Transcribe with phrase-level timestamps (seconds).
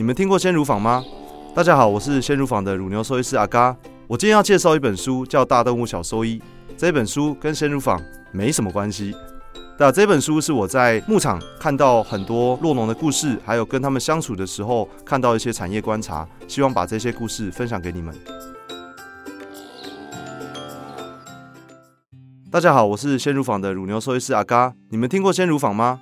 [0.00, 1.04] 你们听过鲜乳坊吗？
[1.54, 3.76] 大家好，我是鲜乳坊的乳牛兽医师阿嘎。
[4.08, 6.38] 我今天要介绍一本书，叫《大动物小兽医》。
[6.74, 8.00] 这本书跟鲜乳坊
[8.32, 9.14] 没什么关系。
[9.78, 18.14] 那这本书是我在牧场看到很多落农的故事，还有跟他们相处的时候看到一些产业观察，希望把这些故事分享给你们。
[22.50, 24.72] 大家好，我是鲜乳坊的乳牛兽医师阿嘎。
[24.88, 26.00] 你们听过鲜乳坊吗？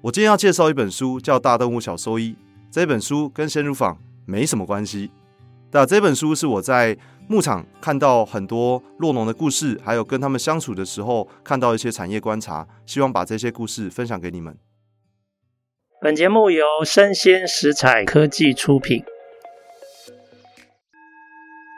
[0.00, 2.34] 我今天要介绍一本书，叫《大动物小兽医》。
[2.72, 5.10] 这本书跟鲜乳坊没什么关系。
[5.72, 6.96] 那这本书是我在
[7.28, 14.56] 牧场看到很多酪农的故事，还有跟他们相处的时候看到一些产业观察，希望把这些故事分享给你们。
[16.00, 19.02] 本节目由生鲜食采科技出品。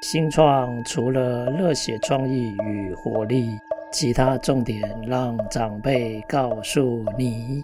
[0.02, 3.46] 新创除了热血创意与活力，
[3.90, 7.62] 其他重点让长辈告诉你。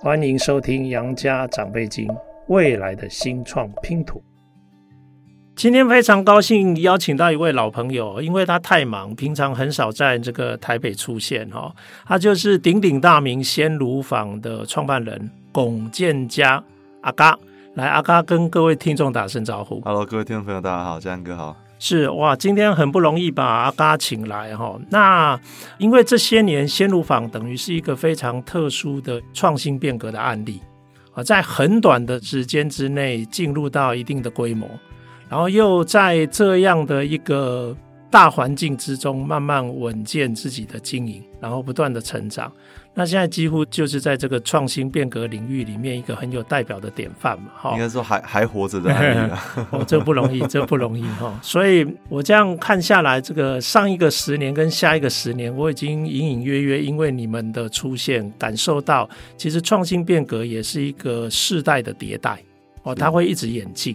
[0.00, 2.06] 欢迎收听《杨家长辈经》，
[2.48, 4.22] 未来的新创拼图。
[5.54, 11.74] 今天非常高兴邀请到一位老朋友，因为他太忙，平常很少在这个台北出现哈。
[12.06, 16.62] 他就是鼎鼎大名鲜乳坊的创办人龚建嘉
[17.00, 17.36] 阿嘎。
[17.74, 19.80] 来，阿嘎跟各位听众打声招呼。
[19.80, 21.56] Hello，各位听众朋友，大家好，江哥好。
[21.80, 24.78] 是哇，今天很不容易把阿嘎请来哈。
[24.90, 25.38] 那
[25.78, 30.60] 因为这些年鲜乳坊等于是一个非常特殊的创新变革的案例
[31.24, 34.68] 在很短的时间之内进入到一定的规模，
[35.28, 37.76] 然后又在这样的一个
[38.10, 42.50] 大环境之中慢慢稳健自己的经营，然后不断的成长。
[42.94, 47.72] 那现在几乎就是在这个创新变革领域里面一个很有代表的典范嘛，哈。
[47.74, 51.38] 应该说还还活着的案例啊，哦，这不容易，这不容易哈。
[51.40, 62.42] 所以我这样看下来，这个上一个十年跟下一个十年，我已经隐隐约约因为你们的出现，感受到其实创新变革也是一个世代的迭代
[62.82, 63.94] 哦，它会一直演进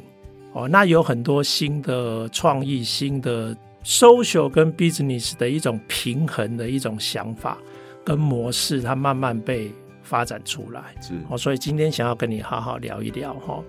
[0.53, 0.65] 哦。
[0.69, 3.53] 那有很多新的创意、新的
[3.83, 7.57] social 跟 business 的一种平衡的一种想法。
[8.05, 9.71] 跟模式，它慢慢被
[10.01, 13.63] 发展出来，是哦，所以今天想要跟你好好聊一聊哈。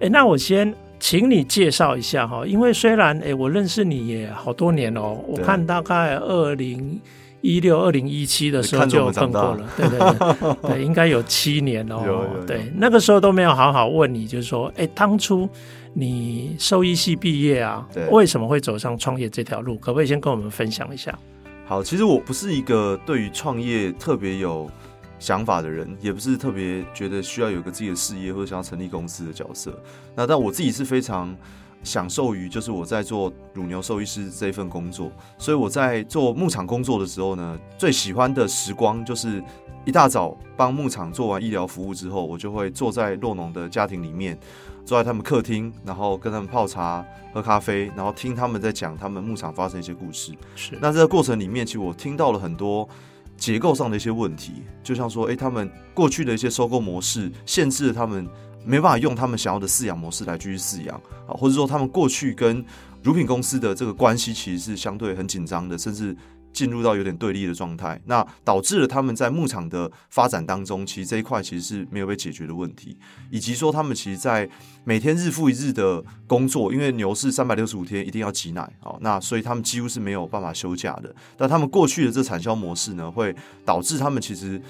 [0.00, 7.00] 哎，那我先请你介绍一下哈，因为虽然哎，我认识你也好多年哦，我看大概二零
[7.42, 12.02] 一六、二零一七的时候就有碰过了，对对对， 对，应该有七年哦。
[12.04, 15.48] 有有有对，那个时候都没有好好问你，就是说，哎，当初
[15.94, 19.76] 你兽医系毕业啊，对，为什么会走上创业这条路？
[19.76, 21.18] 可不可以先跟我们分享一下？
[21.66, 24.70] 好，其实我不是一个对于创业特别有
[25.18, 29.72] 想法的人，也不是特别觉得需要有个自己的事业或者想要成立公司的角色。
[30.14, 31.34] 那但我自己是非常
[31.82, 39.42] 享受于就是我在做乳牛兽医师这一份工作，所以我在做牧场工作的时候呢，最喜欢的时光就是
[39.84, 44.38] 一大早帮牧场做完医疗服务之后，我就会坐在洛农的家庭里面。
[44.82, 50.32] 坐在他们客厅，然后跟他们泡茶、喝咖啡，然后听他们在讲他们牧场发生一些故事。
[50.56, 52.88] 是，那这个过程里面，其实我听到了很多
[53.36, 58.26] 结构上的一些问题，就像说，诶，他们过去的一些收购模式，限制了他们
[58.64, 62.64] 没办法用他们想要的饲养模式来继续饲养啊，或者说他们过去跟
[63.02, 66.16] 乳品公司的这个关系其实是相对很紧张的，甚至。
[66.52, 72.98] 进入到有点对立的状态，那导致了他们在牧场的发展当中，其实这一块其实是没有被解决的问题，
[73.30, 74.50] 以及说他们其实，在
[74.82, 81.14] 每天日复一日的工作，因为牛是三百六十五天一定要挤奶啊，那所以他们几乎是没有办法休假的。
[81.36, 83.32] 但他们过去的这产销模式呢，会
[83.64, 84.60] 导致他们其实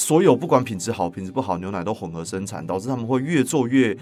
[0.00, 3.94] 所有不管品质好品质不好牛奶都混合生产，导致他们会越做越。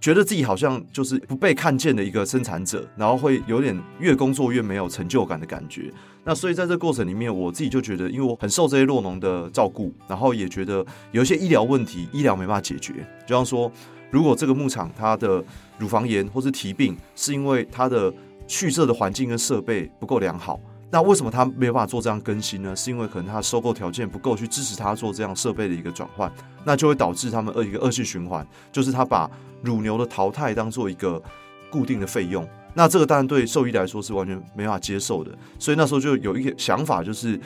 [0.00, 5.92] 觉得自己好像就是不被看见的一个生产者，然后会有点越工作越没有成就感的感觉。
[6.24, 12.94] 那所以在这过程里面，我自己就觉得，因为我很受这些酪农的照顾，然后也觉得有一些医疗问题，医疗没办法解决。
[13.26, 13.70] 就像说，
[14.10, 15.44] 如果这个牧场它的
[15.76, 18.10] 乳房炎或是蹄病，是因为它的
[18.48, 20.58] 畜舍的环境跟设备不够良好。
[20.94, 22.76] 那为什么他没有办法做这样更新呢？
[22.76, 26.32] 是因为可能他收购条件不够，去支持他做这样设备的一个转换，
[26.62, 29.28] 那就会导致他们恶一个恶性循环，就是他把
[29.60, 31.20] 乳牛的淘汰当做一个
[31.68, 32.48] 固定的费用。
[32.74, 35.36] 那这个当然对兽医来说是完全没法接受的。
[35.58, 37.40] 所以那时候就有一个想法，就是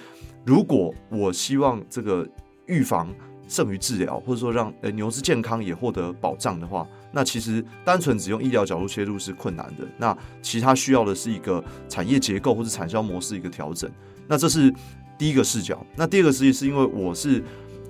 [0.45, 2.29] 如果我希望这个
[2.67, 3.09] 预防
[3.49, 6.87] 胜于治疗，或者说让呃牛只健康也获得保障的话。
[7.19, 13.91] 那其实单纯只用医疗角度切入是困难的，那其他需要的是一个产业结构或者产销模式一个调整。
[14.29, 14.73] 那这是
[15.19, 15.85] 第一个视角。
[15.97, 17.43] 那第二个实际是因为我是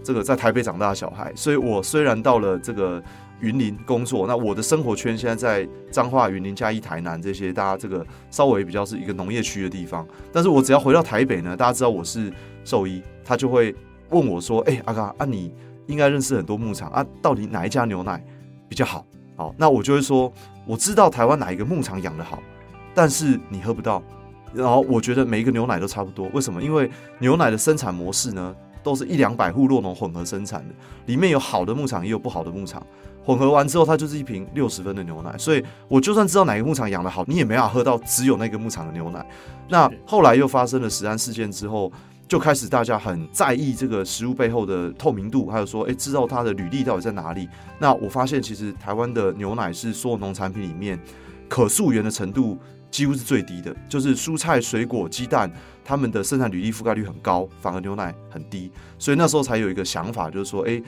[0.03, 3.03] 这个在台北长大的小孩，所以我虽然到了这个
[3.43, 10.09] 云林工作，那我的生活圈现在在彰化、云林、嘉义、台南这些大家这个稍微比较是一个农业区的地方。
[10.33, 12.33] 但是我只要回到台北呢，大家知道我是
[12.65, 13.77] 兽医，他就会
[14.09, 15.53] 问我说：“哎、阿嘎啊，你
[15.87, 18.25] 应该认识很多牧场啊，到底哪一家牛奶
[18.71, 19.05] 比较好？”
[19.39, 20.33] 好，那我就会说，
[20.67, 22.41] 我知道台湾哪一个牧场养的好，
[22.93, 24.03] 但是你喝不到。
[24.53, 26.61] 然后我觉得每一个牛奶都差不多，为什么？
[26.61, 26.91] 因为
[27.21, 28.53] 牛奶的生产模式呢，
[28.83, 30.75] 都是一两百户落农混合生产的，
[31.07, 32.85] 里面有好的牧场，也有不好的牧场，
[33.25, 35.39] 混合完之后，它就是一瓶六十分的牛奶。
[35.39, 39.25] 所以我就算知道哪个牧场养的好，你也没法喝到只有那个牧场的牛奶。
[39.69, 41.93] 那后来又发生了食安事件之后，
[42.29, 47.49] 就开始大家很在意这个食物背后的透明度，还有说，诶，知道它的履历到底在哪里？
[47.79, 51.01] 那我发现其实台湾的牛奶是所有农产品里面
[51.49, 52.59] 可溯源的程度。
[52.91, 55.53] 几乎是最低的，就是蔬菜、水果、鸡蛋，
[55.85, 60.83] 他们的生产履历覆盖率很高，反而牛奶很低，所以那时候才有一个想法，就是说，诶，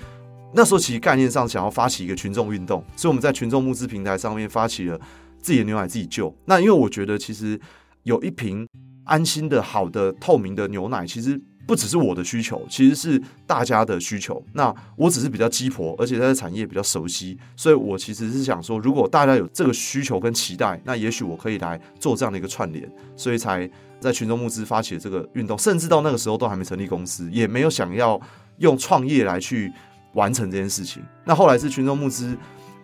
[0.54, 4.98] 那时候其实概念上想要发起一个群众运动，所以我们在群众募资平台上面发起了
[5.42, 6.34] 自己的牛奶自己救。
[6.46, 7.60] 那因为我觉得，其实
[8.04, 8.66] 有一瓶
[9.10, 11.38] 安心的好的透明的牛奶，其实。
[11.66, 14.42] 不只是我的需求，其实是大家的需求。
[14.54, 23.70] 那我只是比较鸡婆，而且在产业比较熟悉，所以我其实是想说，如果大家有这个需求跟期待，那也许我可以来做这样的一个串联，所以才
[24.00, 25.56] 在群众募资发起了这个运动。
[25.56, 28.20] 甚至到那个时候都还没成立公司，也没有想要
[28.58, 29.72] 用创业来去
[30.14, 31.00] 完成这件事情。
[31.24, 32.36] 那后来是群众募资。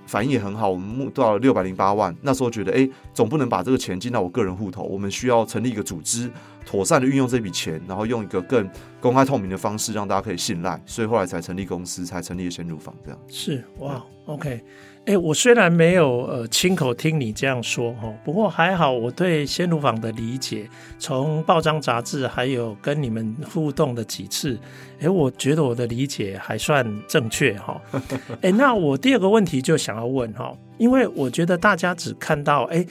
[0.06, 2.14] 反应也很好，我们募到了六百零八万。
[2.22, 6.30] 那时候觉得，哎，总不能把这个钱进到我个人户头，我们需要成立一个组织，
[6.64, 8.68] 妥善的运用这笔钱，然后用一个更
[9.00, 10.80] 公开透明的方式，让大家可以信赖。
[10.86, 12.94] 所以后来才成立公司，才成立了鲜乳坊。
[13.04, 14.64] 这样是哇，OK。
[15.06, 20.68] 哎，我虽然没有呃亲口听你这样说哈，不过还好，我对鲜乳坊的理解，
[20.98, 24.58] 从报章杂志还有跟你们互动的几次，
[25.00, 27.80] 哎，我觉得我的理解还算正确哈。
[28.42, 32.84] 哎，那我第二个问题就想要问哈，因为我觉得大家只看到哎，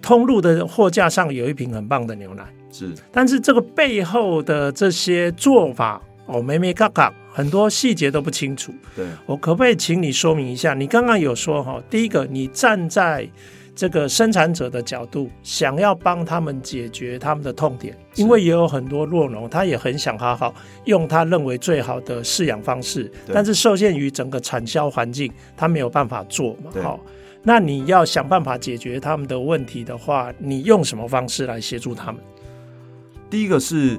[0.00, 2.42] 通路的货架上有一瓶很棒的牛奶，
[2.72, 6.00] 是，但是这个背后的这些做法
[6.32, 7.12] 哦，眉眉嘎嘎。
[7.32, 10.74] 很多细节都不清楚，对，我可不可以请你说明一下？
[10.74, 13.26] 你刚刚有说哈，第一个，你站在
[13.72, 20.52] 这个生产者的角度，想要帮他们解决他们的痛点，因为也有很多弱农，他也很想好好
[20.86, 26.72] 用他认为最好的饲养方式，但是受限于整个产销环境，他没有办法做嘛。
[26.82, 26.98] 好，
[27.44, 32.20] 那你要想办法解决他们的问题的话，你用什么方式来协助他们？
[33.30, 33.96] 第一个是。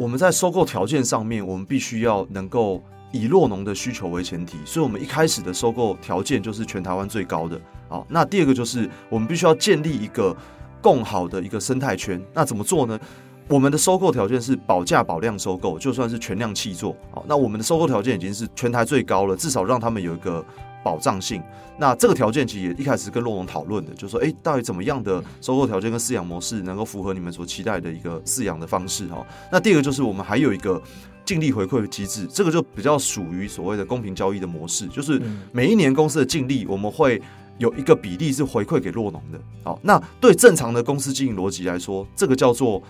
[0.00, 2.82] 我们在收购条件上面，我们必须要能够
[3.12, 7.60] 以酪农的需求为前提，所以，我们一开始的收购条件就是全台湾最高的。
[7.86, 10.34] 好，那第二个就是我们必须要建立一个
[10.80, 12.18] 更好的一个生态圈。
[12.32, 12.98] 那怎么做呢？
[13.46, 16.96] 我们的收购条件是保价保量收购，就算是全量弃作。
[17.10, 20.42] 好，那我们的收购条件已经是全台最高了，至少让他们有一个。
[20.82, 21.42] 保障性，
[21.78, 29.26] 那这个条件其实也一开始跟洛农讨论的，就是说，哎，到底怎么样的收购条件跟饲养模式能够符合你们所期待的一个饲养的方式哈？
[29.52, 30.82] 那第二个就是我们还有一个
[31.24, 35.20] 净利回馈的机制，这个就比较属于所谓的公平交易的模式，就是
[35.52, 37.20] 每一年公司的净利我们会
[37.58, 39.38] 有一个比例是回馈给洛农的。
[39.62, 42.82] 好，那对正常的公司经营逻辑来说，这个叫做。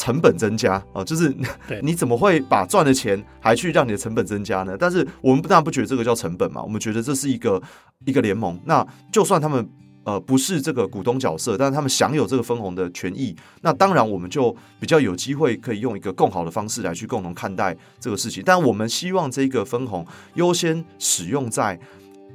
[0.00, 1.30] 成本增加啊，就是
[1.82, 4.74] 你怎么会把赚的钱还去让你的成本增加呢？
[4.78, 7.62] 但是我们当然不觉得这个叫成本嘛，我们觉得这是一个
[8.06, 8.58] 一个联盟。
[8.64, 9.68] 那就算他们
[10.04, 18.42] 呃不是这个股东角色，但是他们享有这个分红的权益，那当然我们就比较有机会可以用一个更好的方式来去共同看待这个事情。
[18.46, 20.06] 但我们希望这个分红
[20.36, 21.78] 优先使用在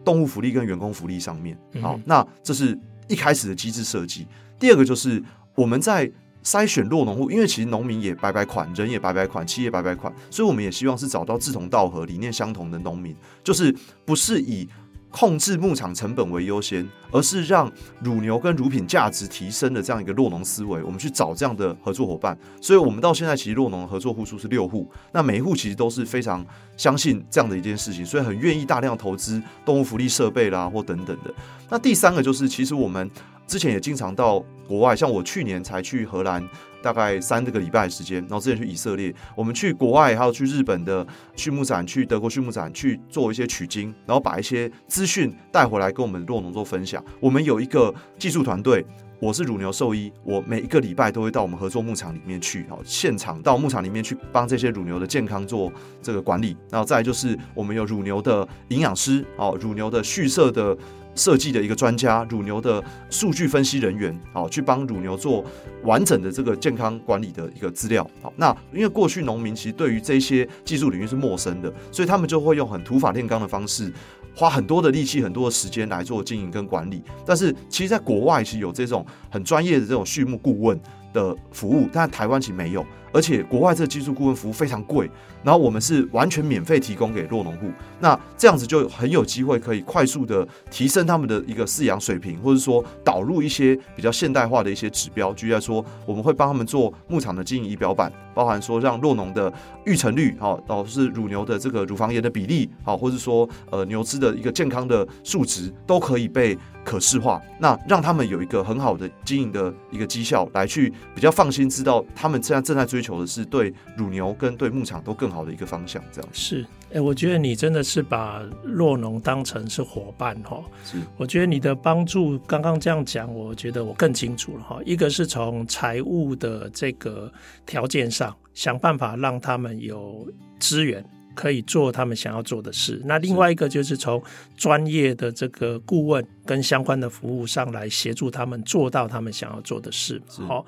[0.03, 1.57] 动物福利跟员工福利上面。
[1.81, 4.27] 好，那这是一开始的机制设计。
[4.59, 5.23] 第二个就是
[5.55, 6.11] 我们在。
[6.45, 13.75] 筛选酪农户，因为其实农民也白白款，人也白白款，企业白白款，所以我们也希望是找到志同道合、理念相同的农民，就是
[14.05, 14.69] 不是以
[15.09, 17.71] 控制牧场成本为优先，而是让
[18.03, 22.37] 乳牛跟乳品价值提升的这样一个酪农思维，我们去找这样的合作伙伴。
[22.61, 26.45] 所以，我们到现在其实酪农合作户数是六户，那每一户其实都是非常
[26.77, 31.33] 相信这样的一件事情，所以很愿意大量投资动物福利设备啦，或等等的。
[31.69, 33.09] 那第三个就是，其实我们。
[33.47, 36.47] 之前也经常到国外，像我去年才去荷兰，
[36.81, 47.03] 大概三个礼拜的时间，然后之前去以色列，我们去国外还有去日本的畜牧展，去德国畜牧展去做一些取经，然后把一些资讯带回来跟我们洛农做分享。
[47.19, 48.83] 我们有一个技术团队，
[49.19, 56.55] 我是乳牛兽医，我每一个礼拜都会到我们合作牧场里面去，好，现场到牧场里面去帮这些乳牛的健康做这个管理。
[56.69, 60.77] 然后再就是我们有乳牛的营养师，哦，乳牛的畜舍的。
[61.17, 65.41] 设计的一个专家，乳牛的数据分析人员，好，去帮乳牛做
[65.83, 68.05] 完整的这个健康管理的一个资料。
[68.21, 73.89] 好，那因为过去农民其实对于这些技术领域是陌生的，所以他们就会用很土法炼钢的方式，
[74.35, 77.01] 花很多的力气、很多的时间来做经营跟管理。
[77.25, 80.79] 但是，其实在国外是有这种很专业的这种畜牧顾问
[81.13, 82.85] 的服务，但台湾其实没有。
[83.15, 85.09] 而且国外这个技术顾问服务非常贵，
[85.41, 99.51] 然后我们是完全免费提供给弱农户，那这样子就很有机会可以快速的提升他们的一个饲养水平，或者说导入一些比较现代化的一些指标，举例来说，我们会帮他们做牧场的经营仪表板，包含说让弱农的
[99.85, 116.03] 育成率，好，导致乳牛的这个乳房炎的比例，好，或者说呃牛只的一个健康的数值都可以被可视化，那让他们有一个很好的经营的一个绩效，来去比较放心，知道他们现在正在追求的是对乳牛跟对牧场都更好的一个方向。
[116.11, 120.63] 这样是，哎、欸，我觉得你真的是把弱农当成是伙伴哈。
[120.83, 124.79] 是，我觉得你的帮助刚刚这样讲，我觉得我更清楚了哈。
[124.83, 127.31] 一个是从财务的这个
[127.65, 130.27] 条件上，想办法让他们有
[130.59, 131.05] 资源。
[131.35, 132.99] 可以做他们想要做的事。
[133.05, 134.19] 那另外一个就是从
[134.57, 140.19] 专业的这个顾问跟相关的服务上来协助他们做到他们想要做的事。
[140.27, 140.65] 好，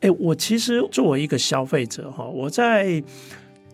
[0.00, 3.02] 哎，我其实作为一个消费者哈，我在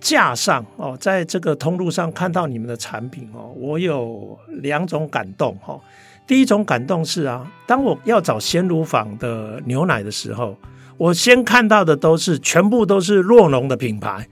[0.01, 5.79] 架上哦，在这个通路上看到你们的产品哦，我有两种感动哈。
[6.27, 10.57] 第一种感动是啊，当我要找鲜乳坊的牛奶的时候，
[10.97, 14.27] 我先看到的都是全部都是洛农的品牌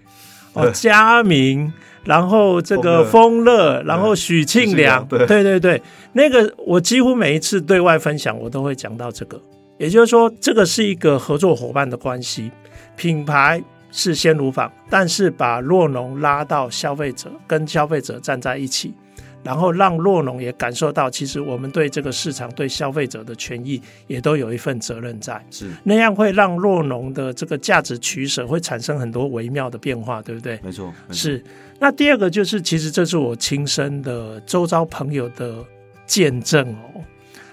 [0.58, 1.72] 哦，佳明。
[2.04, 5.82] 然后这个丰乐，然后许庆良，对对对对，
[6.14, 9.38] 那个我几乎每一次对外分享，我都会讲到这个。
[9.76, 12.50] 也就是说，这个是一个合作伙伴的关系，
[12.96, 18.94] 品牌是鲜乳坊，但是把洛农拉到消费者，跟消费者站在一起。
[19.42, 25.42] 然后让洛农也感受到，其实我们对这个市场、对消费者的权益也都有一份责任在。
[25.50, 30.58] 是那样会让洛农的这个价值取舍会产生很多微妙的变化，对不对？
[30.62, 30.86] 没错。
[30.86, 31.14] 没错。
[31.14, 31.42] 是。
[31.78, 35.64] 那第二个就是，其实这是我亲身的周遭朋友的
[36.04, 37.00] 见证哦。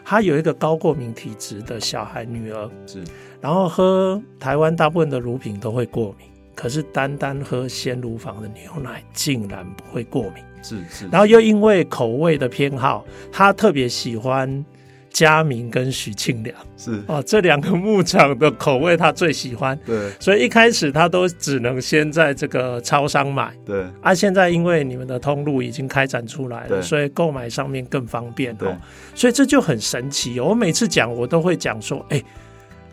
[0.03, 3.03] 他有一个高过敏体质的小孩女儿，是。
[3.39, 10.43] 然后喝台湾大部分的乳品都会过敏，可是单单喝鲜乳坊的牛奶竟然不会过敏。
[10.65, 14.65] 是是，然后又因为口味的偏好，他特别喜欢
[15.11, 28.75] 佳明跟许庆良，是哦，这两个牧场的口味他最喜欢，对，所以一开始他都只能先在这个超商买，对，啊，现在因为你们的通路已经开展出来了，所以购买上面更方便，对，
[29.13, 30.39] 所以这就很神奇。
[30.39, 32.21] 我每次讲，我都会讲说，哎，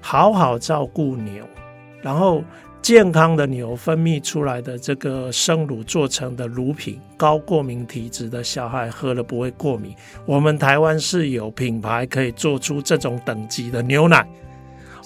[0.00, 1.42] 好好照顾牛，
[2.02, 2.44] 然后。
[2.82, 9.94] 健康的牛分泌出来的这个生乳做成的乳品，高过敏体质的小孩喝了不会过敏。
[10.26, 14.26] 我们台湾是有品牌可以做出这种等级的牛奶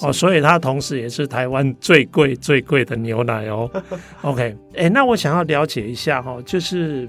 [0.00, 3.70] 哦，所以它同时也是台湾最贵最贵的牛奶哦。
[4.22, 7.06] OK，哎，那我想要了解一下哈，就是。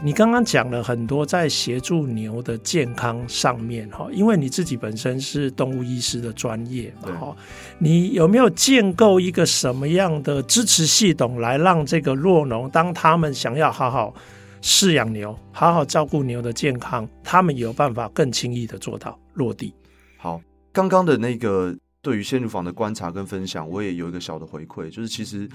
[0.00, 7.36] 你刚刚讲了很多在协助牛的健康上面哈，因为你自己本身是动物医师的专业嘛哈，
[7.80, 14.14] 你有没有建构一个什么样的支持系统来让这个弱农，当他们想要好好
[14.62, 19.74] 饲养牛、好好照顾牛的健康，他们有办法更轻易的做到落地？
[20.16, 20.40] 好，
[20.72, 25.48] 刚刚的那个对于鲜乳坊的观察跟分享，我也有一个小的回馈，就是其实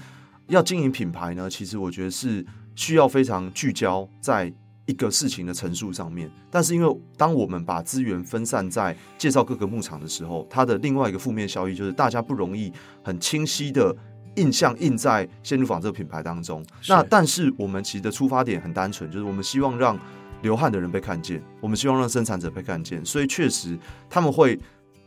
[0.48, 2.44] 要经营品牌呢，其实我觉得是。
[2.74, 4.52] 需要非常聚焦在
[4.86, 12.70] 一个事情的陈述上面，但是因为当我们把资源分散在介绍各个牧场的时候，它的另外一个负面效益就是大家不容易
[13.02, 13.96] 很清晰的
[14.36, 16.62] 印象印在鲜乳坊这个品牌当中。
[16.86, 19.98] 那但是我们其实的出发点很单纯，就是我们希望让
[20.42, 23.78] 流汗的人被看见，我们希望让生产者被看见，所以确实
[24.10, 24.58] 他们会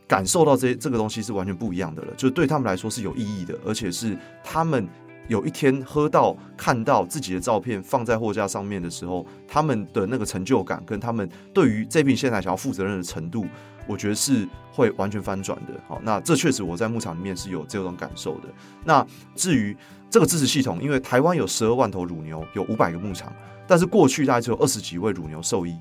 [0.07, 4.87] 感受到这这个东西是完全不一样的了，就对他们来说是有意义的，而且是他们。
[5.27, 13.45] 有一天喝到看到自己的照片放在货架上面的时候，他们的那个成就感跟他们对于这瓶鲜奶想要负责任的程度，
[13.87, 15.73] 我觉得是会完全翻转的。
[15.87, 18.47] 好，那这确实我在牧场里面是有这种感受的。
[18.85, 19.05] 那
[19.35, 19.75] 至于
[20.09, 23.33] 这个支持系统，因为台湾有十二万头乳牛，有五百个牧场，
[23.67, 25.75] 但是过去大概只有二十几位乳牛兽医，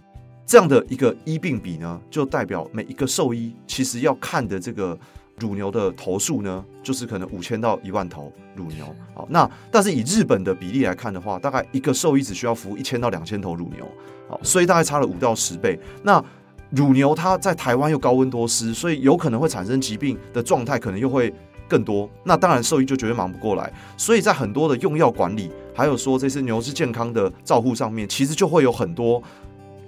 [0.44, 4.98] 这样的一个医病比呢，就代表每一个兽医其实要看的这个。
[5.38, 8.86] 乳牛的头数呢，就是可能五千到一万头乳牛。
[9.14, 13.86] 好，那但是以日本的比例来看的话，大概一个兽医只需要服务一千到两千头乳牛。
[14.28, 15.78] 好，所以大概差了五到十倍。
[16.02, 16.24] 那
[16.70, 21.32] 乳牛它在台湾又高温多湿，所以有可能会产生疾病的状态可能又会
[21.68, 22.08] 更多。
[22.24, 23.70] 那当然兽医就绝对忙不过来。
[23.98, 29.22] 所以在很多的用药管理，还有说这些牛只健康的照护上面，其实就会有很多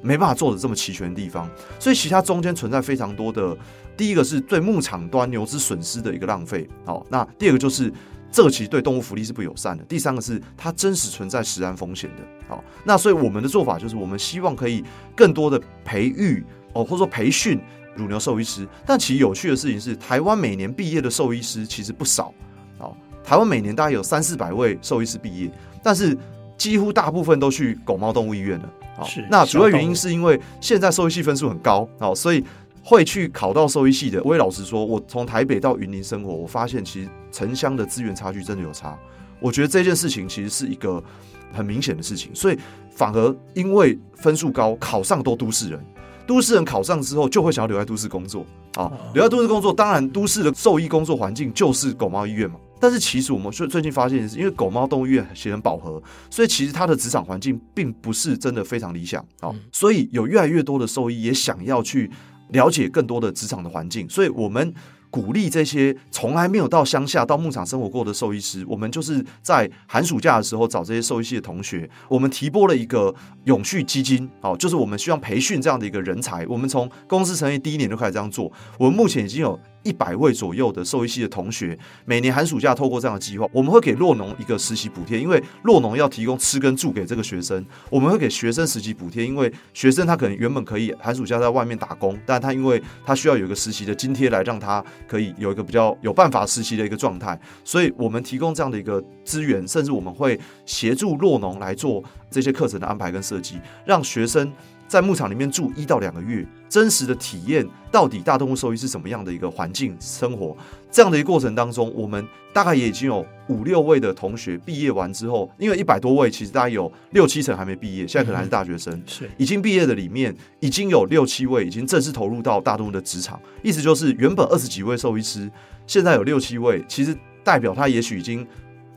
[0.03, 1.49] 没办法做的这么齐全的地方。
[1.81, 3.57] 所以其他中间存在非常多的。
[3.99, 7.93] 第一个是对牧场端牛只损失的一个浪费，好，那第二个就是
[8.31, 9.85] 这个其实对动物福利是不友善的。
[9.85, 14.85] 第三个是它真实存在食安风险的，好，那所以我们的做法就是我们希望可以
[15.17, 17.61] 更多的培育哦，或者说培训
[17.97, 18.67] 乳牛兽医师。
[18.87, 22.33] 但其实有趣的事情是，台湾每年毕业的兽医师其实不少，
[22.79, 22.97] 好。
[23.25, 25.51] 台湾每年大概有三四百位兽医师毕业，
[25.83, 26.17] 但是
[26.57, 28.73] 几乎大部分都去狗猫动物医院了。
[28.97, 32.43] 好，那主要原因是因为现在兽医系分数很高，好，所以
[32.89, 34.19] 会去考到兽医系的。
[34.25, 38.99] 我也老实说，我从台北到云林生活，我发现其实城乡的资源差距真的有差。
[39.39, 41.05] 我觉得这件事情其实是一个
[41.53, 42.59] 很明显的事情，所以
[42.91, 45.79] 反而因为分数高，考上都都市人。
[46.27, 52.57] 都市人考上之后，就会想要留在都市工作啊，留在都市工作，当然都市的兽医工作环境就是狗猫医院嘛。
[52.81, 59.51] 但是其实我们最最近发现是，因为狗猫动物医院其实很饱和，所以其实它的职场环境并不是真的非常理想啊。
[59.73, 62.11] 所以有越来越多的兽医也想要去
[62.51, 64.75] 了解更多的职场的环境，所以我们。
[65.11, 73.15] 鼓励这些从来没有到乡下、到牧场生活过的兽医师，我们就是在寒暑假的时候找这些兽医系的同学，我们提拨了一个
[73.45, 76.47] 永续基金，好，就是我们希望培训这样的一个人才。
[76.47, 79.59] 我们从公司成立第一年就开始这样做，我们目前已经有。
[79.83, 104.53] 一百位左右的兽医系的同学，每年寒暑假透过这样的计划，我们会给洛农一个实习补贴，因为洛农要提供吃跟住给这个学生，我们会给学生实习补贴，因为学生他可能原本可以寒暑假在外面打工，但他因为他需要有一个实习的津贴来让他可以有一个比较有办法实习的一个状态，所以我们提供这样的一个资源，甚至我们会协助洛农来做这些课程的安排跟设计，让学生。
[104.89, 110.57] 在牧场里面住一到两个月，真实的体验到底大动物兽医是什么样的一个环境生活，
[110.91, 119.03] 这样的一个过程当中，我们大概也已经有五六位的同学毕业完之后，因为一百多位，其实大概有六七成还没毕业，现在可能还是大学生。
[119.07, 125.51] 是已经毕业的里面，已经有六七位已经正式投入到大动物的职场，意思就是原本二十几位兽医师，
[125.87, 128.47] 现在有六七位，其实代表他也许已经。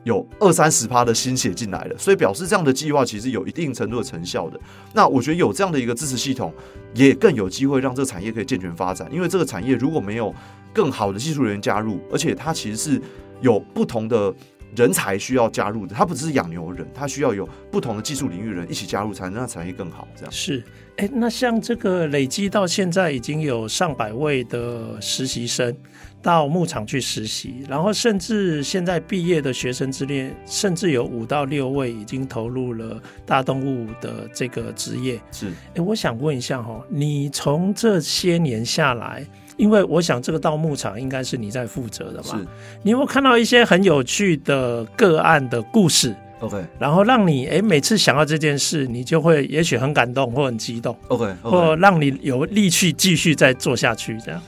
[0.04, 4.60] 有二三十趴的心血进来了，所以表示这样的计划其实有一定程度的成效的。
[4.94, 6.54] 那我觉得有这样的一个支持系统，
[6.94, 9.08] 也更有机会让这个产业可以健全发展。
[9.12, 10.34] 因为这个产业如果没有
[10.74, 13.02] 更好的技术人员加入，而且它其实是
[13.42, 14.34] 有不同的
[14.76, 20.08] 人才需要加入的，它不只是养牛人，它需要有不同的技术领域人一起加入，才能让产业更好。
[20.16, 20.64] 这样是。
[20.98, 25.76] 哎，那像这个累积到现在已经有上百位的实习生
[26.22, 35.20] 到牧场去实习，然后甚至现在毕业的学生之列，甚至有五到六位已经投入了大动物的这个职业。
[35.32, 39.26] 是，哎，我想问一下哈，你从这些年下来，
[39.58, 42.48] 因为我想这个到牧场应该是你在负责的嘛，是
[42.84, 50.96] 你有没有看到一些很有趣的个案的故事？OK，然后让你哎，每次想到这件事，你就会也许很感动或很激动。
[51.08, 51.36] OK，, okay.
[51.50, 54.20] 或让你有力气继续再做下去。
[54.20, 54.42] 这样，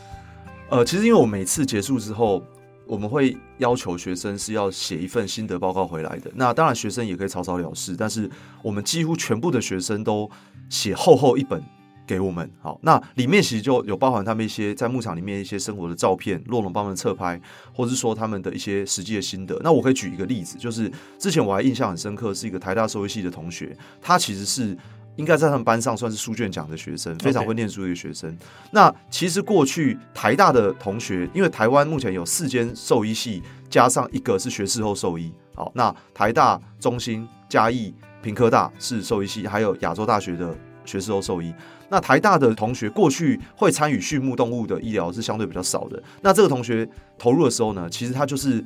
[0.73, 2.43] 呃，其实因为我每次结束之后，
[2.87, 6.31] 我们会要求学生是要写一份心得报告回来的。
[6.33, 8.27] 那当然，学生也可以草草了事，但是
[8.63, 10.27] 我们几乎全部的学生都
[10.69, 11.63] 写厚厚一本。
[12.05, 17.39] 给我们好，那里面其实就有包含他们一些在牧场里面一些生活的照片，酪农帮他们侧拍，
[17.71, 19.57] 或者是说他们的一些实际的心得。
[19.63, 24.77] 那我可以举一个例子，就是之前我还印象很深刻，是一个台大社会系的同学，他其实是
[25.15, 28.35] 应该在他们班上算是书卷奖的学生，非常会念书的一个学生。
[28.71, 41.53] 那其实过去台大的同学，因为台湾目前有四间兽医系，加上一个是学士后兽医，好，那台大、中兴、嘉义、平科大是兽医系，还有亚洲大学的学士后兽医。
[41.89, 46.01] 那台大的同学过去会参与畜牧动物的医疗是相对比较少的。
[46.21, 48.65] 那这个同学投入的时候呢，其实他就是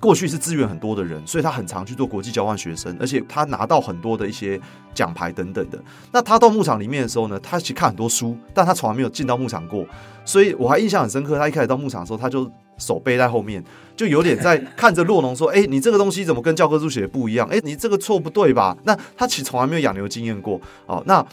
[0.00, 4.60] 过去是资源很多的人，所以他很常去做国际交换学生，而且他拿到很多的一些
[4.92, 5.82] 奖牌等等的。
[6.12, 9.86] 那他到牧场里面的时候呢，他其实看很多书，但他从来没有进到牧场过，
[10.24, 11.38] 所以我还印象很深刻。
[11.38, 13.64] 他一开始到牧场的时候，他就手背在后面，
[13.96, 17.48] 就有点在看着洛农说：“哎、你这个东西怎么跟教科书写的不一样？
[17.48, 20.60] 哎、你这个错不对吧？”那他其实从来没有养牛经验过。
[20.86, 21.24] 哦，那。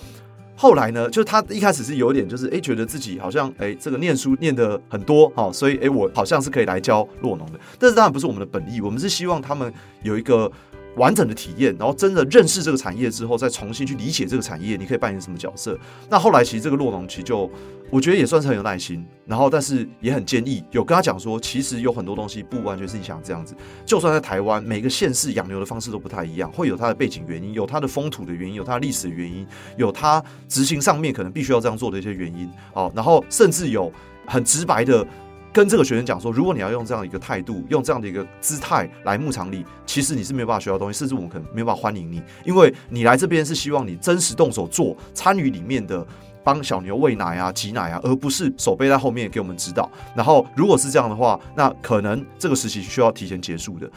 [0.62, 7.60] 后来呢，就他一开始是有点，就是哎，觉得自己好像哎，这个念书念的很多，好，所以哎，我好像是可以来教洛农的。
[7.80, 10.52] 但是当然不是我们的本意，我们是希望他们有一个。
[10.96, 15.78] 完整的体验，然后真的认识这个产业之后，再重新去理解这个产业，你可以扮演什么角色？
[16.10, 17.50] 那后来其实这个洛农其实就，
[17.90, 23.56] 我觉得也算是很有耐心，然后但是也很坚毅，有跟他讲说，其实有很多东西不完全是你想这样子。
[23.86, 32.50] 就算在台湾，每个县市养牛的方式都不太一样，会有它的背景原因，有它的风土的原因，有它的历史的原因，有它执行上面可能必须要这样做的一些原因。
[32.74, 33.92] 好，然后甚至有
[34.26, 35.08] 很直白的。
[35.54, 46.08] 跟这个学生讲说，如果你要用这样的一个态度，用这样的一个姿态来牧场里，其实你是没有办法学到东西，甚至我们可能没有办法欢迎你，因为你来这边是希望你真实动手做，参与里面的
[46.42, 49.92] 帮小牛喂奶啊、挤奶啊，而不是手背在后面给我们指导。
[50.16, 53.90] 然后，如果是这样的话，那可能这个实习需要提前结束的。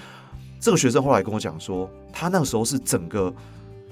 [0.59, 3.33] 这个学生后来跟我讲说，他那个时候是整个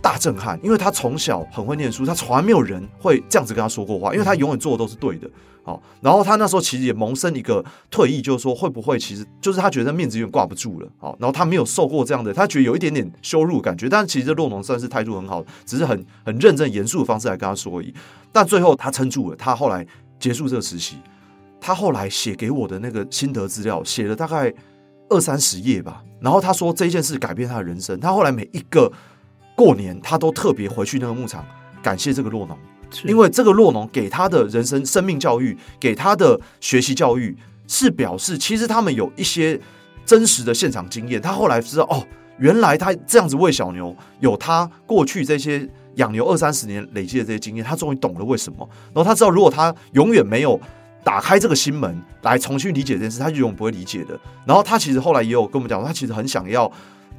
[0.01, 5.31] 大震撼，因为他从小很会念书，他从来没有人会这样子跟他说过话，因为他永远做的都是对的。
[5.65, 10.89] 好，然后他那时候其实也萌生一个退意，就是说会不会其实就是他觉得面子有点挂不住了。
[10.99, 13.89] 好，然后他没有受过这样的，他觉得有一点点羞辱感觉。
[13.89, 17.95] 但是其实洛农算是态度很好，只是很很认真严肃的方式来跟他说而已。
[18.33, 19.87] 但最后他撑住了，他后来
[20.19, 20.97] 结束这个实习，
[21.61, 24.53] 他后来写给我的那个心得资料写了大概
[25.11, 26.03] 二三十页吧。
[26.21, 28.93] 然后他说这件事改变他的人生，他后来每一个
[29.55, 31.47] 过年他都特别回去那个牧场
[31.81, 32.59] 感谢这个洛农。
[33.05, 39.59] 因为这个洛农给他的人生生命教育，给他的学习教育，是表示其实他们有一些
[40.05, 41.21] 真实的现场经验。
[41.21, 42.05] 他后来知道，哦，
[42.39, 48.69] 原来他这样子喂小牛，有他过去这些养牛二三十年累积的这些经验，他终于懂了为什么。
[48.95, 50.61] 然后他知道，如果他永远没有
[51.05, 54.19] 打开这个心门来重新理解这件事，他就永远不会理解的。
[54.45, 56.71] 然后他其实后来也有跟我们讲，他其实很想要。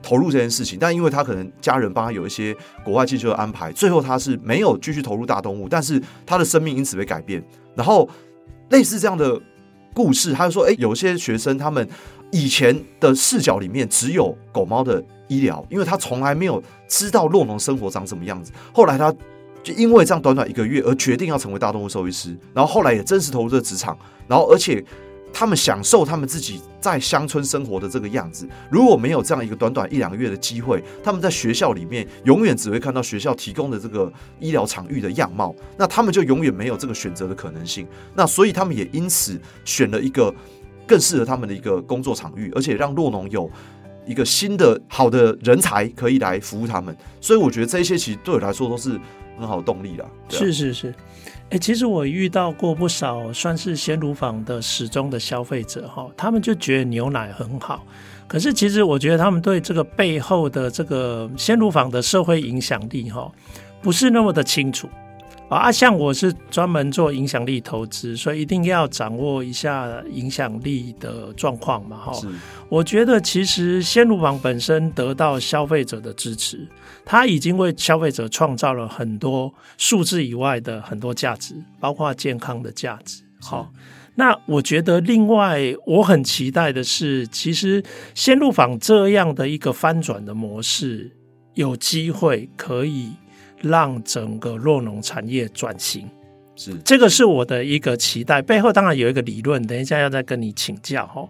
[0.03, 7.43] 投入这件事情，但因为他可能家人帮他有一些国外进修的安排，最后他是没有继续投入大动物，但是他的生命因此被改变。
[7.73, 8.07] 然后
[8.69, 9.41] 类似这样的
[9.95, 11.87] 故事，他就说：“诶，有些学生他们
[12.31, 18.51] 以前的视角里面只有狗猫的医疗，因为他从来没有知道酪农生活长什么样子。
[18.73, 19.11] 后来他
[19.63, 24.83] 就因为这样短短一个月而决定要成为大动物兽医师，然后后来也真实投入这职场，然后而且。”
[25.33, 28.47] 他们享受他们自己在乡村生活的这个样子。
[28.69, 37.87] 如果没有这样一个短短一两个月的机会，他们在学校里面永远只会看到学校提供的这个医疗场域的样貌，那他们就永远没有这个选择的可能性。
[38.13, 40.33] 那所以他们也因此选了一个
[40.85, 43.49] 更适合他们的一个工作场域，而且让洛农有
[44.05, 46.95] 一个新的好的人才可以来服务他们。
[47.19, 48.99] 所以我觉得这些其实对我来说都是
[49.39, 50.05] 很好的动力啦。
[50.29, 50.93] 是是是。
[51.53, 57.85] 哎，其实我遇到过不少算是鲜乳坊的始终的消费者哈，他们就觉得牛奶很好，
[58.27, 63.31] 可是其实我觉得他们对这个背后的这个鲜乳坊的社会影响力哈，
[63.83, 64.89] 不是那么的清楚。
[65.55, 72.13] 啊，像我是专门做影响力投资，所以一定要掌握一下影响力的状况嘛，哈。
[72.69, 76.67] 我觉得其实鲜乳坊本身得到消费者的支持，
[77.05, 83.23] 它已经为消费者创造了很多数字以外的很多价值，包括健康的价值。
[83.41, 83.71] 好，
[84.15, 87.83] 那我觉得另外我很期待的是，其实
[88.15, 91.11] 鲜乳坊这样的一个翻转的模式，
[91.53, 93.11] 有机会可以。
[93.63, 96.07] 让整个弱农产业转型，
[96.55, 98.39] 是这个是我的一个期待。
[98.39, 101.27] 背后当然有一个理论，等一下要再跟你请教哈。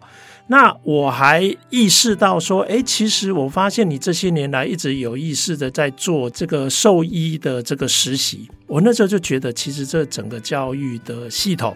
[0.47, 8.49] 那我还意识到说，哎，其实我发现你这些年来一直有意识的在做这个兽医的这个实习。
[8.67, 11.73] 我那时候就觉得，其实这整个教育的系统。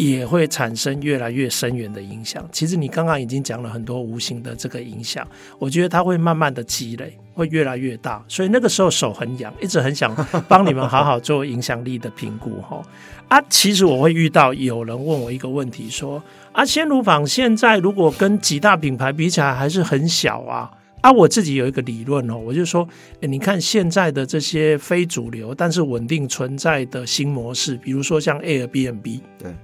[0.00, 2.48] 也会产生越来越深远的影响。
[2.52, 5.26] 其实你刚刚已经讲了很多无形的这个影响，
[5.58, 8.22] 我觉得它会慢慢的积累，会越来越大。
[8.26, 10.12] 所以那个时候手很痒，一直很想
[10.48, 12.82] 帮你们好好做影响力的评估哈。
[13.28, 16.20] 啊，其实我会遇到有人问我一个问题，说
[16.52, 20.70] 啊，鲜乳坊现在如果跟几大品牌比起来还是很小啊。
[21.00, 22.88] 啊，我自己有一个理论哦，我就说，
[23.20, 29.54] 诶，你看现在的这些非主流但是稳定存在的新模式，比如说像 Airbnb，对。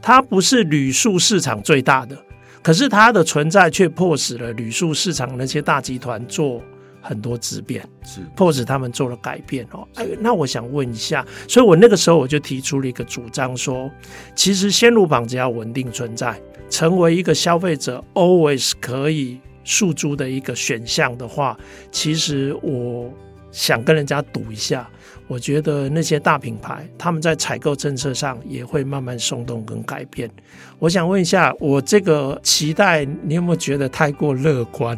[0.00, 2.16] 它不是旅宿市场最大的，
[2.62, 6.62] 可是它的存在却迫使了旅宿市场那些大集团做
[7.00, 9.86] 很多质变，是迫使他们做了改变哦。
[9.94, 13.90] 哎，那我想问一下，所以我那个时候我就提出了一个主张说，
[14.34, 21.58] 其实鲜乳坊只要稳定存在，成为一个消费者 always 可以诉诸的一个选项的话，
[21.90, 23.12] 其实我
[23.58, 24.88] 想跟人家赌一下。
[25.26, 30.30] 我觉得那些大品牌，他们在采购政策上也会慢慢松动跟改变。
[30.78, 34.96] 我想问一下，我这个期待，你有没有觉得太过乐观？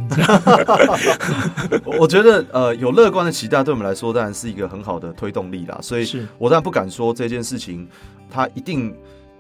[1.99, 5.77] 我觉得，呃，有乐观的期待，对我们来说当然是一个很好的推动力啦。
[5.83, 6.07] 所以，
[6.39, 7.89] 我当然不敢说这件事情
[8.31, 8.95] 它一定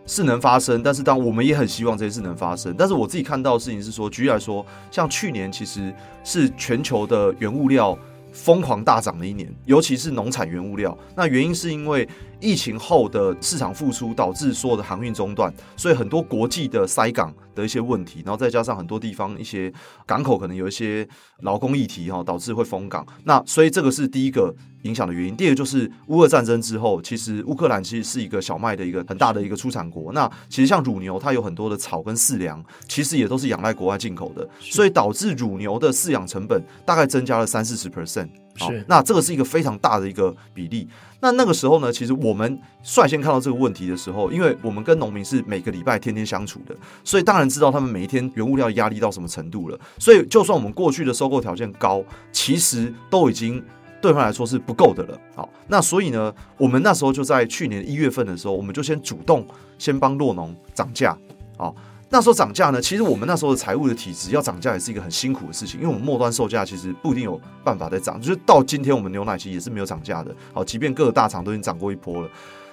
[0.06, 2.74] 是能发生，但是当我们也很希望这件事能发生。
[2.76, 7.96] 但是我自己看到的事情是说，举例来说，像去年其实是全球的原物料。
[8.32, 10.96] 疯狂大涨的一年，尤其是农产原物料。
[11.16, 12.08] 那原因是因为
[12.40, 19.72] 疫情后的市场复苏，导致所有的航运中断，所以很多国际的塞港的一些问题，然后再加上很多地方一些
[20.06, 21.06] 港口可能有一些
[21.40, 23.06] 劳工议题哈，导致会封港。
[23.24, 25.36] 那所以这个是第一个影响的原因。
[25.36, 30.12] 第二个就是乌俄战争之后，其实乌克兰其实是一个小麦的一个很大的一个出产国。
[30.12, 38.28] 那其实像乳牛，它有很多的草跟饲粮，其实也都是仰赖国外进口的，所以导致乳牛的饲养成本大概增加了三四十 percent。
[38.56, 40.88] 是，那这个是一个非常大的一个比例。
[41.22, 49.78] 那那个时候呢，其实我们率先看到这个问题的时候，因为我们跟农民是每个礼拜天天相处的，所以当然知道他们每一天原物料压力到什么程度了。
[49.98, 53.62] 所以就算我们过去的收购条件高，其实都已经
[54.00, 55.20] 对他们来说是不够的了。
[55.34, 59.46] 好，那所以呢，我们那时候就在去年一月份的时候，我们就先主动
[59.78, 61.16] 先帮酪农涨价。
[61.58, 61.74] 好，
[62.12, 70.34] 那时候涨价呢，其实我们那时候的财务的体制要涨价也是一个很辛苦的事情，因为我们末端售价其实不一定有办法再涨，就是到今天我们牛奶其实也是没有涨价的。
[70.52, 72.28] 好，即便各个大厂都已经涨过一波了。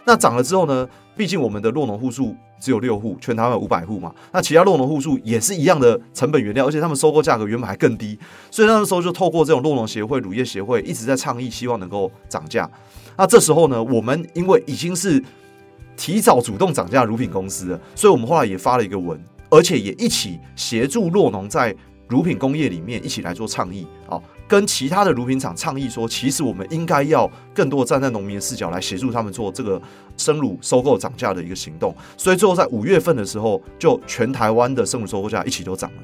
[0.06, 0.88] 那涨了之后呢？
[1.17, 4.13] 毕竟我们的酪农户数只有六户，全台湾五百户嘛。
[4.32, 8.17] 那其他酪农户数也是一样的成本原料，而且他们收购价格原本还更低，
[8.52, 12.69] 所以那个时候就透过这种酪农协会、乳业协会一直在倡议，希望能够涨价。
[13.17, 15.21] 那这时候呢，我们因为已经是
[15.97, 21.75] 提早主动涨价乳品公司，所以我们后来也发了一个文，而且也一起协助洛农在
[22.07, 24.21] 乳品工业里面一起来做倡议啊。
[24.47, 29.81] 跟其他的乳品厂倡议说，其实我们应该要更多站在农民的视角来协助他们做这个
[30.15, 31.93] 生乳收购涨价的一个行动。
[32.15, 35.97] 所以最后在五月份的时候，就全台湾的生乳收购价一起都涨了。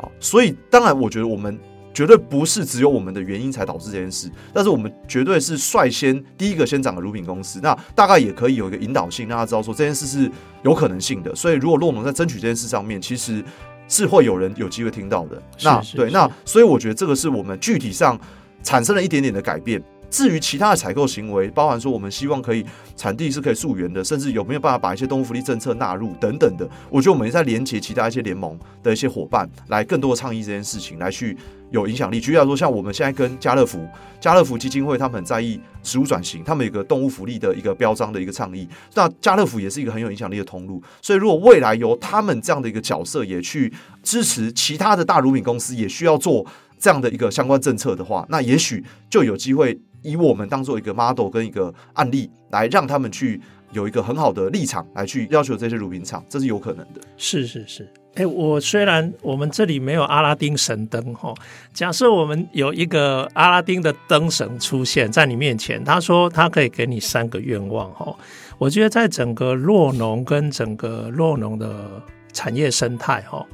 [0.00, 1.58] 啊，所以当然我觉得我们
[1.98, 7.58] 绝对不是只有我们的原因才导致这件事，但是我们绝对是率先第一个先涨的乳品公司。
[7.60, 10.30] 那大概也可以有一个引导性，让他知道说这件事是
[10.62, 11.34] 有可能性的。
[11.34, 13.42] 所以如果洛农在争取这件事上面，其实。
[13.90, 15.42] 是会有人有机会听到的。
[15.62, 18.20] 那对，那所以我觉得这个是我们具体上
[18.62, 19.82] 产生了一点点的改变。
[20.10, 22.64] 至于其他的采购行为，包含说我们希望可以
[22.96, 31.36] 产地是可以溯源的，甚至有没有办法把一些动物福利政策纳入等等的，我觉得我们也在连接其他一些联盟的一些伙伴，来更多的倡议这件事情，来去
[31.70, 32.18] 有影响力。
[32.18, 33.86] 举例来说，像我们现在跟家乐福、
[34.18, 38.66] 家乐福基金会，他们很在意食物转型，他们有个动物福利的一个标章的一个倡议。
[38.94, 43.70] 那家乐福也是一个很有影响力的通路，所以如果未来由他们这样的一个角色也去
[44.02, 46.46] 支持其他的大乳品公司，也需要做
[46.78, 49.78] 这样的一个相关政策的话，那也许就有机会。
[50.02, 53.40] 以我们当做一个 model 跟一个案例，来让他们去
[53.72, 57.00] 有一个很好的立场来去要求这些乳品厂，这是有可能的。
[57.16, 61.34] 是是是，哎、我虽然我们这里没有阿拉丁神灯哈，
[61.72, 68.16] 假设我们有一个阿拉丁的灯神出现在你面前，他说他可以给你三个愿望哈，
[68.56, 73.44] 我觉得在整个洛农跟整个洛农的产业生态哈。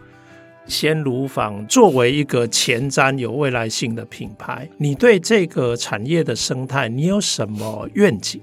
[0.66, 8.40] 鲜乳坊作为一个前瞻有未来性的品牌，你对这个产业的生态，你有什么愿景？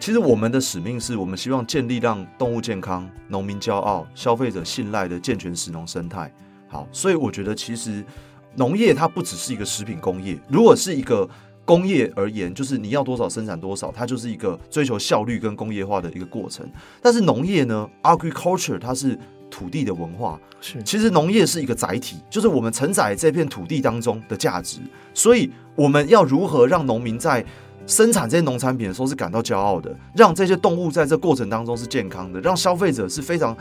[0.00, 6.32] 其实我们的使命是我们希望建立让动物健康、农民骄傲、消费者信赖的健全食农生态。
[6.66, 8.04] 好，所以我觉得其实
[8.56, 11.28] 农业它不只是一个食品工业，如果是一个
[11.64, 16.68] 工业而言，就是你要多少生产多少，它就是一个追求效率跟工业化的一个过程。
[17.00, 19.16] 但是农业呢，agriculture 它是。
[19.50, 24.78] 土地的文化是，其实农业是一个载体，就是我们承载这片土地当中的价值。
[25.14, 27.44] 所以我们要如何让农民在
[27.86, 33.56] 生产这些农产品的时候是感到骄傲的，让这些动物在这过程当中是健康的，让消费者是非常。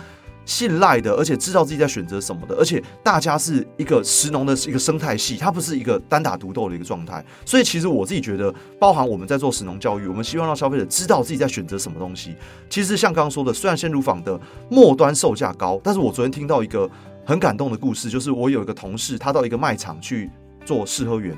[0.47, 7.23] 信赖的，而且知道自己在选择什么的，而且大家是一个食农的一个生态系，它不是一个单打独斗的一个状态。
[7.45, 12.33] 所以，其实我自己觉得，包含我们在做食农教育，我们希望让消费者知道自己在选择什么东西。
[12.69, 16.89] 其实，像刚刚说的，虽然鲜乳坊的末端售价高，但是我昨天听到一个
[17.25, 20.29] 很感动的故事，就是我有一个同事，他到一个卖场去
[20.65, 21.36] 做试喝员，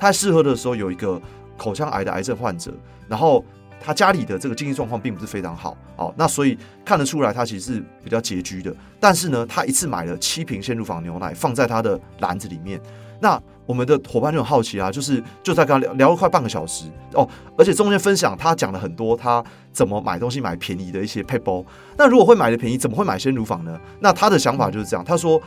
[0.00, 1.22] 他试喝的时候有一个
[1.56, 2.74] 口腔癌的癌症患者，
[3.08, 3.44] 然后。
[3.88, 8.70] 他家里的这个经济状况并不是非常好，哦，那所以看得出来他其实是比较拮据的。
[9.00, 12.78] 但是呢，他一次买了七瓶鲜乳坊牛奶放在他的篮子里面。
[13.18, 21.64] 那我们的伙伴就很好奇啊，就是就在跟他聊聊了快半个小时哦，而且中间分享他讲了很多他怎么买东西买便宜的一些撇步。
[21.96, 23.80] 那如果会买的便宜，怎么会买鲜乳坊呢？
[24.00, 25.40] 那他的想法就是这样，他说。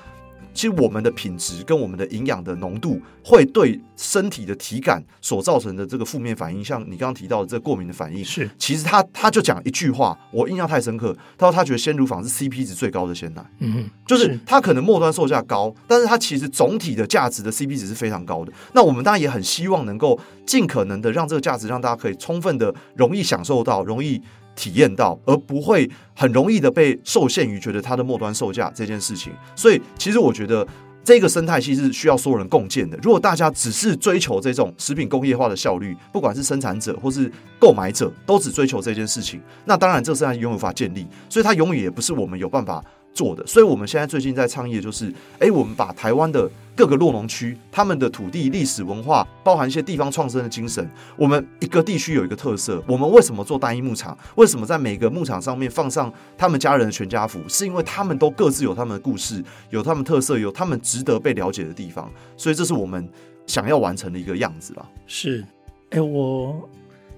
[0.53, 11.15] 其实我们的品质跟我们的营养的浓度，会对身体的体感所造成的这个负面反应，像你刚刚提到的这个过敏的反应，是其实他他就讲一句话，我印象太深刻。
[11.37, 18.51] 他说他觉得鲜乳坊是 CP 值最高的鲜奶，嗯，就是他可能末端售价高，但是他其实总体的价值的 CP 值是非常高的。
[18.73, 24.21] 那我们当然也很希望能够尽可能的让这个价值让大家可以充分的容易享受到，容易。
[24.55, 29.31] 体验到，而不会很容易的被受限于觉得它的末端售价这件事情。
[29.55, 30.67] 所以，其实我觉得
[31.03, 32.97] 这个生态系是需要所有人共建的。
[33.01, 41.07] 如果大家只是追求这种食品工业化的效率，不管是生产者或是购买者，都只追求这件事情，那当然这个生态永远无法建立。
[41.27, 52.81] 所以，它永远也不是我们有办法做的，所以我们现在最近在倡议的就是，哎、我们把台湾的各个落农区，他们的土地历史文化，包含一些地方创生的精神，我们一个地区有一个特色。
[52.87, 54.17] 我们为什么做单一牧场？
[54.35, 57.39] 为什么在每个牧场上面放上他们家人的全家福？
[57.47, 62.09] 是因为他们都各自有他们的故事，有他们特色，有他们值得被了解的地方。
[62.37, 63.07] 所以这是我们
[63.45, 64.89] 想要完成的一个样子吧。
[65.05, 65.45] 是，
[65.89, 66.69] 哎、我。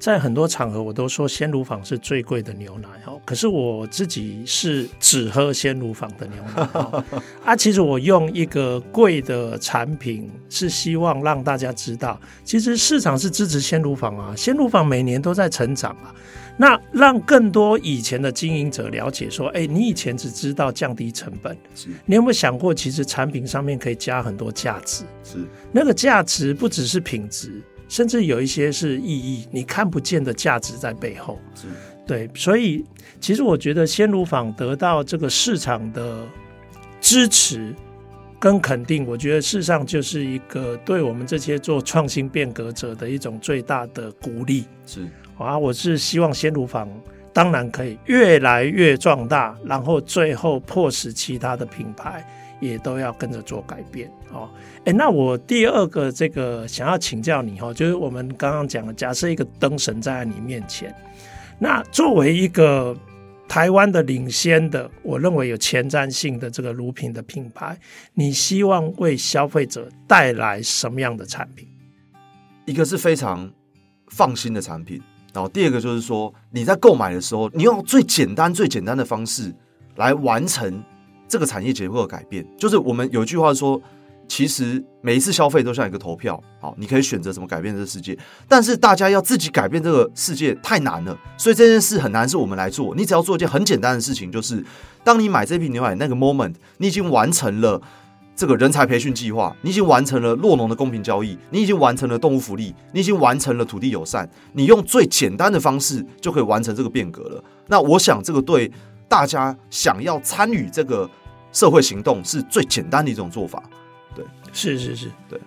[0.03, 7.01] 在很多场合我都说鲜乳坊是最贵的牛奶哦，可是我自己是只喝鲜乳坊的牛奶哦。
[7.45, 16.13] 啊，其实我用一个贵的产品，是希望让大家知道，其实市场是支持鲜乳坊啊，鲜乳坊每年都在成长啊。
[16.57, 25.05] 那让更多以前的经营者了解说，哎，你以前只知道降低成本，是你有没有想过，其实产品上面可以加很多价值？
[25.23, 25.37] 是
[25.71, 27.61] 那个价值不只是品质，
[27.93, 31.39] 甚至有一些是意义，你看不见的价值在背后。
[31.53, 31.67] 是
[32.07, 32.83] 对，所以
[33.21, 36.25] 其实我觉得鲜乳坊得到这个市场的
[36.99, 37.71] 支持
[38.39, 44.65] 跟肯定，我觉得事实上就是一个对我们这些做创新变革者的一种最大的鼓励。
[44.87, 45.07] 是。
[45.37, 46.89] 啊，我是希望鲜乳坊
[47.31, 52.27] 当然可以越来越壮大，然后最后迫使其他的品牌
[52.67, 54.11] 也都要跟着做改变。
[54.31, 54.49] 哦，
[54.85, 60.93] 哎，那我第二个这个想要请教你哈，就是我们刚刚讲的，假设一个灯神站在你面前，
[61.59, 62.95] 那作为一个
[63.47, 67.77] 台湾的领先的，我认为有前瞻性的这个乳品的品牌，
[68.13, 71.67] 你希望为消费者带来什么样的产品？
[72.65, 73.51] 一个是非常
[74.07, 75.01] 放心的产品。
[75.33, 79.53] 然后第二个就是说，你在购买的时候，你用最简单、最简单的方式
[79.95, 80.83] 来完成
[81.33, 82.45] 这个产业结构的改变。
[82.55, 83.81] 就是我们有一句话说，
[84.27, 88.15] 其实每一次消费都像一个投票，好，你可以选择怎么改变这个世界。
[88.47, 92.93] 但是大家要自己改变这个世界太难了，所以这件事很难是我们来做。
[92.95, 94.63] 你只要做一件很简单的事情，就是
[95.03, 97.81] 当你买这瓶牛奶那个 moment，你已经完成了。
[98.35, 107.43] 这个人才培训计划，你已经完成了酪农的公平交易，你已经完成了动物福利，你已经完成了土地友善，你用最简单的方式就可以完成这个变革了。
[107.67, 108.71] 那我想，这个对
[109.07, 111.07] 大家想要参与这个
[111.53, 113.63] 社会行动是最简单的一种做法。
[114.13, 115.39] 对，是是是，对。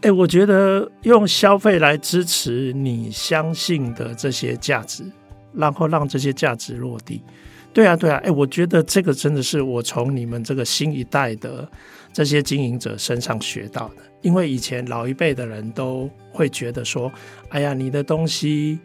[0.00, 5.02] 哎，我觉得用消费来支持你相信的这些价值，
[5.52, 7.20] 然后让这些价值落地。
[7.72, 11.68] 对啊，对啊，哎，我觉得这个真的是我从你们这个新一代的
[12.12, 13.96] 这些经营者身上学到的。
[14.22, 17.12] 因为以前老一辈的人都会觉得说
[17.50, 18.78] ：“哎呀，你的东西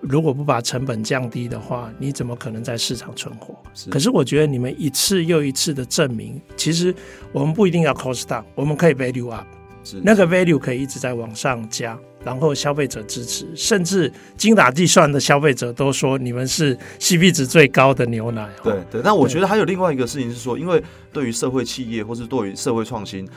[0.00, 3.90] 如果不把成本降低的话，你怎么可能在市场存活？”是。
[3.90, 6.94] 可是我觉得你们一次又一次的证明，其实
[7.32, 9.46] 我们不一定要 cost down，我们可以 value up，
[9.84, 10.00] 是。
[10.04, 11.98] 那个 value 可以一直在往上加。
[12.24, 18.48] 然后消费者支持，甚至精打计算的消费者都说你们是 CP 值最高的牛奶。
[18.64, 20.82] 对对，但我觉得还有另外一个事情是说，因为
[21.12, 23.28] 对于社会企业或是对于社会创新，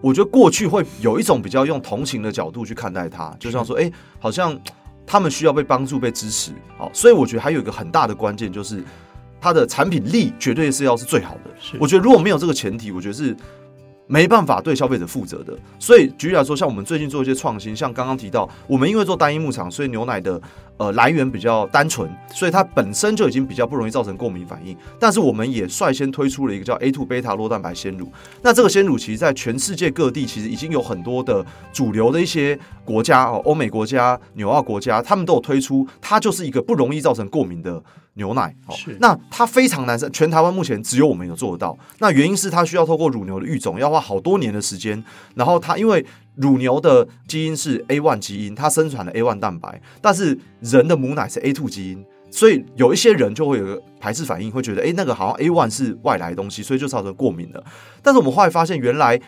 [0.00, 4.58] 我觉得过去会有一种比较用同情的角度去看待它，就像说，哎，好像
[5.08, 6.52] 他们需要被帮助、被支持。
[6.76, 8.84] 好，所以我觉得还有一个很大的关键就是，
[9.40, 11.78] 它的产品力绝对是要是最好的。
[11.80, 13.34] 我觉得如果没有这个前提，我觉得是。
[14.10, 20.40] 没办法对消费者负责的，所以举例来说，像我们最近做一些创新，像刚刚提到，我们因为做单一牧场，所以牛奶的
[20.78, 24.74] 呃来源比较单纯，所以它本身就已经比较不容易造成过敏反应。
[24.98, 28.10] 但是我们也率先推出了一个叫 A2 贝塔酪蛋白鲜乳，
[28.40, 37.82] 那这个鲜乳其实在全世界各地其实已经有很多的主流的一些国家哦，欧美国家、纽澳国家，他们都有推出，它就是一个不容易造成过敏的。
[38.14, 41.78] 牛奶哦，那它非常难生，全台湾目前只有我们有做得到。
[42.00, 45.00] 那原因是它需要透过乳牛的育种，要花好多年的时间。
[45.36, 46.04] 然后它因为
[46.38, 57.62] 乳牛的基因是 A1 基因，它生产了 A1 蛋白，但是人的母奶是 A2 基因，所以有一些人就会有个排斥反应，会觉得诶，那个好像 A1 是外来的东西，所以就造成过敏了。
[58.02, 59.20] 但是我们后来发现，原来。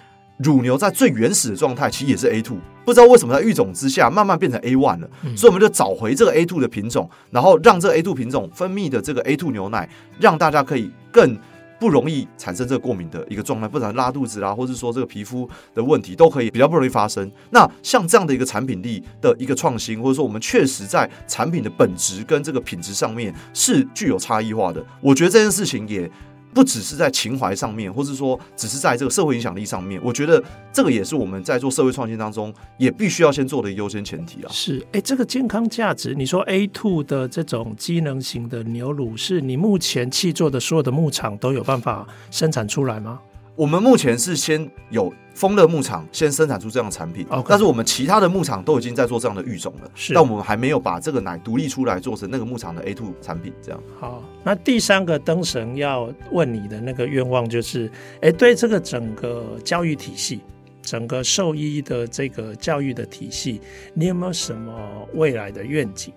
[0.42, 9.86] 乳牛在最原始的状态其实也是 A two，不知道为什么在育种之下慢慢变成 A one 了，所以我们就找回这个 A two 的品种，然后让这个 A two 品种分泌的这个 A two 牛奶，
[10.18, 11.36] 让大家可以更
[11.80, 17.28] 不容易产生这个过敏的一个状态，不然拉肚子啊，或者说这个皮肤的问题都可以比较不容易发生。
[17.50, 26.08] 那像这样的一个产品力的一个创新，或者说我们确实在产品的本质跟这个品质上面是具有差异化的，我觉得这件事情也。
[26.52, 34.48] 不只是在情怀上面，或是说只是在这个社会影响力上面，我觉得这个也是我们在做社会创新当中也必须要先做的优先前提啊。
[34.50, 43.20] 是，哎，这个健康价值，你说 A two 的这种机能型的牛乳，是你目前去做的所有的牧场都有办法生产出来吗？
[43.60, 47.44] 我们目前是先有丰乐牧场先生产出这样的产品，Okay.
[47.46, 53.52] 但是我们其他的牧场都已经在做这样的育种了，是，但我们还没有把这个奶独立出来做成那个牧场的 A2 产品。
[53.60, 53.78] 这样。
[53.98, 57.86] 好，那第三个灯神要问你的那个愿望就是，
[58.22, 60.40] 哎、欸，对这个整个教育体系，
[60.80, 63.60] 整个兽医的这个教育的体系，
[63.92, 64.72] 你有没有什么
[65.12, 66.14] 未来的愿景？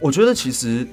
[0.00, 0.88] 我觉得其实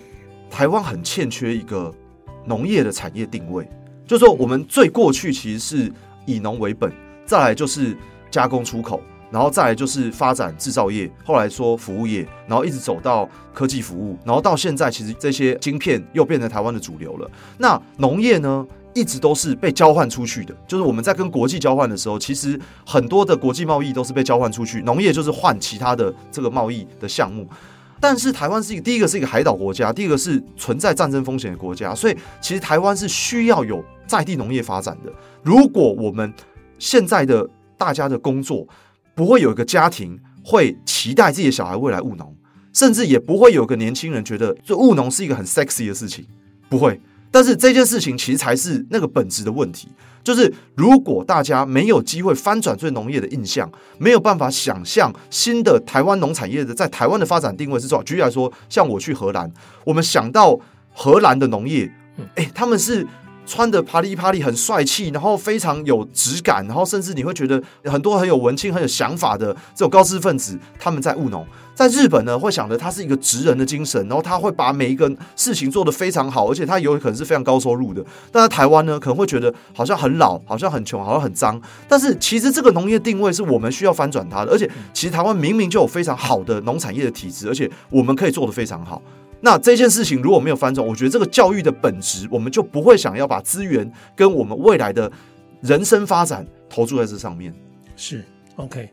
[0.50, 1.96] 台湾很欠缺一个
[2.44, 3.66] 农业的产业定位。
[4.10, 5.94] 就是说，我们最过去其实是
[6.26, 6.92] 以农为本，
[7.28, 7.96] 再来就是
[8.32, 9.00] 加工出口，
[9.30, 17.30] 然后再来就是发展制造业，后来说服务业，然后一直走到科技服务，然后到现在其实这些晶片又变成台湾的主流了。
[17.60, 27.48] 那农业呢，一直都是被交换出去的，就是我们在跟国际交换的时候，其实很多的国际贸易都是被交换出去，农业就是换其他的这个贸易的项目。
[28.00, 35.14] 但是台湾是一个第一个是一个海岛国家，第二个是存在战争风险的国家，所以其实台湾是需要有在地农业发展的。
[35.44, 36.34] 如果我们
[36.80, 37.48] 现在的
[37.78, 38.68] 大家的工作
[39.14, 42.36] 不会有一个家庭会期待自己的小孩未来务农，
[42.74, 46.26] 甚至也不会有个年轻人觉得这务农是一个很 sexy 的事情，
[46.68, 47.00] 不会。
[47.32, 49.88] 但是这件事情其实才是那个本质的问题，
[50.24, 58.04] 就是如果大家没有机会翻转对农业的印象，没有办法想象新的台湾农产业的在台湾的发展定位是什么。
[58.04, 59.52] 举例来说，像我去荷兰，
[59.86, 60.60] 我们想到
[60.92, 61.92] 荷兰的农业，
[62.34, 63.06] 诶，他们是
[63.50, 71.44] 穿的啪里啪里很帅气，然后非常有质感，然后甚至你会觉得很多很有文青、很有想法的这种高知分子，他们在务农。
[71.74, 78.04] 在日本呢，会想着他是一个职人的精神，然后他会把每一个事情做得非常好，而且他有可能是非常高收入的。
[78.34, 81.60] 但在台湾呢，可能会觉得好像很老，好像很穷，好像很脏。
[81.88, 89.02] 但是其实这个农业定位是我们需要翻转它的，而且其实台湾明明就有非常好的农产业的体质，而且我们可以做得非常好。
[89.42, 95.12] 那这件事情如果没有翻转，我觉得这个教育的本质，我们就不会想要把资源跟我们未来的
[95.62, 97.54] 人生发展投注在这上面。
[97.96, 98.24] 是
[98.56, 98.90] OK。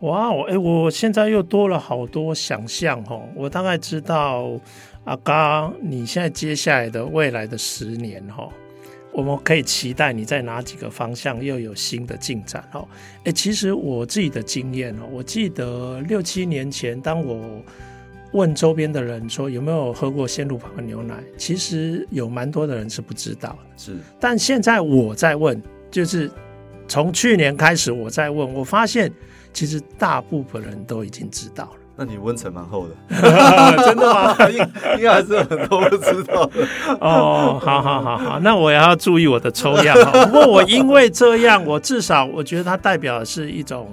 [0.00, 3.22] 哇，我哎，我现在又多了好多想象哦。
[3.36, 4.58] 我大概知道
[5.04, 8.48] 阿刚，你现在接下来的未来的十年哈，
[9.12, 12.88] 我们可以期待你在哪几个方向又有新的进展哦。
[13.24, 17.62] 哎，其实我自己的经验哦，我记得六七年前，当我
[18.32, 23.58] 问周边的人说有没有喝过鲜乳坊的牛奶，其实有蛮多的人是不知道的。
[23.76, 25.60] 是，但现在我在问，
[25.90, 26.30] 就是
[26.86, 29.12] 从去年开始我在问，我发现。
[29.52, 31.70] 其实大部分人都已经知道了。
[31.96, 32.94] 那你温层蛮厚的，
[33.84, 34.36] 真的吗？
[34.48, 34.58] 应
[34.96, 36.64] 应该还是很多人知道的。
[37.00, 39.96] 哦，好好好好，那我也要注意我的抽样。
[40.12, 43.88] 不过我因为这样，我至少我觉得它代表的是一种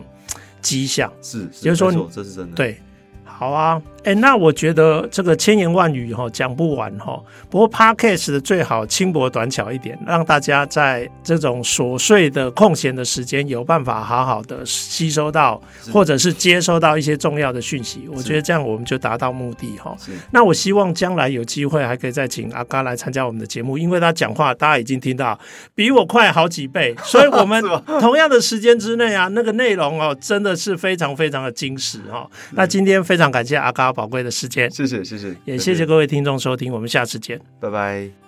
[0.62, 2.56] 迹象，是，是就是说这是真的。
[2.56, 2.80] 对，
[3.26, 3.82] 好啊。
[4.08, 7.22] 哎，那我觉得这个千言万语哈讲不完哈。
[7.50, 18.08] 不过 Podcast 的最好轻薄短巧一点，让大家在这种琐碎的空闲的时间有办法好好的吸收到，或者是接收到一些重要的讯息。
[18.10, 19.94] 我觉得这样我们就达到目的哈。
[20.32, 25.38] 那我希望将来有机会还可以再请阿嘎来参加我们的节目，因为他讲话大家已经听到
[25.76, 27.62] 比我快好几倍， 所以我们
[28.00, 32.26] 同样的时间之内啊，那个内容哦真的是非常非常的精实哈。
[32.52, 33.94] 那今天非常感谢阿嘎。
[33.98, 38.27] 宝贵的时间，谢谢谢谢，也谢谢各位听众收听，我们下次见，拜拜。